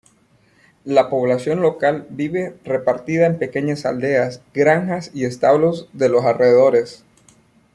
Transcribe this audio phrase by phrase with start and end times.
[0.83, 7.03] La población local vive repartida en pequeñas aldeas, granjas y establos de los alrededores.